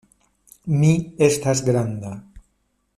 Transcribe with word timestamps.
Mi 0.79 0.89
estas 1.29 1.61
granda. 1.71 2.19